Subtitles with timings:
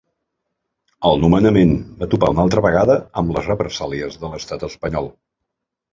[1.09, 5.13] El nomenament va topar una altra vegada amb les represàlies de l’estat espanyol.